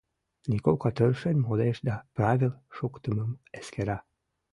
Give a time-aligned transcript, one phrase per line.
[0.51, 3.97] Николка тыршен модеш да правил шуктымым эскера.